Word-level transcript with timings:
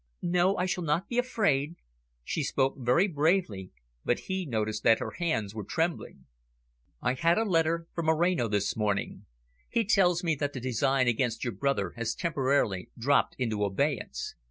"No, 0.23 0.55
I 0.57 0.65
shall 0.65 0.83
not 0.83 1.07
be 1.09 1.19
afraid." 1.19 1.75
She 2.23 2.41
spoke 2.41 2.73
very 2.79 3.07
bravely, 3.07 3.69
but 4.03 4.21
he 4.21 4.47
noticed 4.47 4.81
that 4.81 4.97
her 4.97 5.11
hands 5.19 5.53
were 5.53 5.63
trembling. 5.63 6.25
"I 7.03 7.13
had 7.13 7.37
a 7.37 7.43
letter 7.45 7.85
from 7.93 8.07
Moreno 8.07 8.47
this 8.47 8.75
morning. 8.75 9.27
He 9.69 9.85
tells 9.85 10.23
me 10.23 10.33
that 10.37 10.53
the 10.53 10.59
design 10.59 11.07
against 11.07 11.43
your 11.43 11.53
brother 11.53 11.91
has 11.97 12.15
temporarily 12.15 12.89
dropped 12.97 13.35
into 13.37 13.63
abeyance. 13.63 14.33